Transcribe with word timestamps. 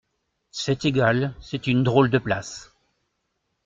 C’est 0.49 0.85
égal, 0.85 1.35
c’est 1.41 1.67
une 1.67 1.83
drôle 1.83 2.09
de 2.09 2.17
place! 2.17 2.73